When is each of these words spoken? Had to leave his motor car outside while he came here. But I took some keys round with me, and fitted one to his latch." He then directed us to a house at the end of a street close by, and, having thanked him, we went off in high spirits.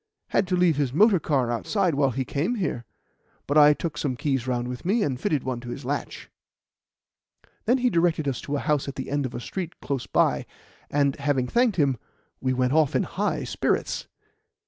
Had 0.29 0.47
to 0.47 0.55
leave 0.55 0.77
his 0.77 0.91
motor 0.93 1.19
car 1.19 1.51
outside 1.51 1.93
while 1.93 2.09
he 2.09 2.25
came 2.25 2.55
here. 2.55 2.85
But 3.45 3.55
I 3.55 3.73
took 3.75 3.99
some 3.99 4.15
keys 4.15 4.47
round 4.47 4.67
with 4.67 4.83
me, 4.83 5.03
and 5.03 5.21
fitted 5.21 5.43
one 5.43 5.59
to 5.59 5.69
his 5.69 5.85
latch." 5.85 6.27
He 7.43 7.47
then 7.75 7.91
directed 7.91 8.27
us 8.27 8.41
to 8.41 8.55
a 8.55 8.59
house 8.61 8.87
at 8.87 8.95
the 8.95 9.11
end 9.11 9.27
of 9.27 9.35
a 9.35 9.39
street 9.39 9.79
close 9.79 10.07
by, 10.07 10.47
and, 10.89 11.15
having 11.17 11.45
thanked 11.45 11.75
him, 11.77 11.97
we 12.39 12.51
went 12.51 12.73
off 12.73 12.95
in 12.95 13.03
high 13.03 13.43
spirits. 13.43 14.07